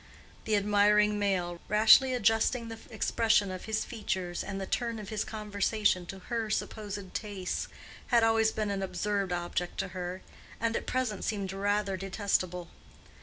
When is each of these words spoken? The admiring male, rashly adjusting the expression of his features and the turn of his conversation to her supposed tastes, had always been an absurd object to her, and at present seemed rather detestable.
The 0.45 0.55
admiring 0.55 1.19
male, 1.19 1.61
rashly 1.67 2.11
adjusting 2.15 2.69
the 2.69 2.79
expression 2.89 3.51
of 3.51 3.65
his 3.65 3.85
features 3.85 4.43
and 4.43 4.59
the 4.59 4.65
turn 4.65 4.97
of 4.97 5.09
his 5.09 5.23
conversation 5.23 6.07
to 6.07 6.17
her 6.17 6.49
supposed 6.49 7.13
tastes, 7.13 7.67
had 8.07 8.23
always 8.23 8.51
been 8.51 8.71
an 8.71 8.81
absurd 8.81 9.31
object 9.31 9.77
to 9.77 9.89
her, 9.89 10.23
and 10.59 10.75
at 10.75 10.87
present 10.87 11.23
seemed 11.23 11.53
rather 11.53 11.97
detestable. 11.97 12.69